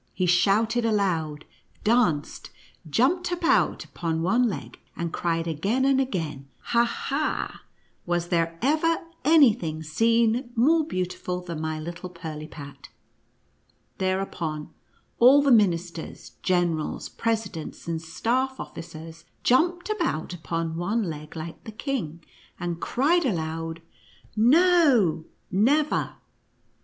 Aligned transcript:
He 0.15 0.25
shouted 0.25 0.83
aloud, 0.83 1.45
danced, 1.83 2.49
jumped 2.89 3.31
about 3.31 3.85
irpon 3.93 4.21
one 4.21 4.47
leg, 4.47 4.79
and 4.95 5.13
cried 5.13 5.45
again 5.47 5.85
and 5.85 6.01
again," 6.01 6.47
Ha! 6.73 6.83
ha! 6.85 7.61
was 8.07 8.29
there 8.29 8.57
ever 8.63 8.97
any 9.23 9.53
thing 9.53 9.83
seen 9.83 10.49
more 10.55 10.83
beautiful 10.87 11.39
than 11.41 11.61
my 11.61 11.79
little 11.79 12.09
Pirlipat?" 12.09 12.89
Thereupon 13.99 14.73
all 15.19 15.43
the 15.43 15.51
ministers, 15.51 16.31
generals, 16.41 17.07
presidents 17.07 17.87
and 17.87 18.01
staff 18.01 18.59
officers 18.59 19.25
jumped 19.43 19.87
about 19.87 20.33
upon 20.33 20.77
one 20.77 21.03
leg 21.03 21.35
like 21.35 21.63
the 21.63 21.71
king, 21.71 22.23
and 22.59 22.81
cried 22.81 23.23
aloud," 23.23 23.83
No, 24.35 25.25
never 25.51 26.15